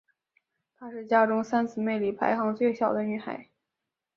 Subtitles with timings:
[0.79, 3.51] 她是家中三姊妹里排行最小的女孩。